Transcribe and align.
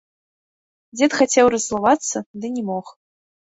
Дзед 0.97 1.11
хацеў 1.19 1.51
раззлавацца, 1.57 2.25
ды 2.41 2.53
не 2.59 2.67
мог. 2.73 2.85